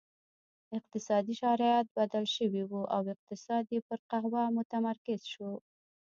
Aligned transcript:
اقتصادي 0.77 1.33
شرایط 1.43 1.87
بدل 1.97 2.25
شوي 2.35 2.63
وو 2.65 2.81
او 2.95 3.01
اقتصاد 3.15 3.63
یې 3.75 3.79
پر 3.87 3.99
قهوه 4.09 4.43
متمرکز 4.57 5.21
شو. 5.33 5.51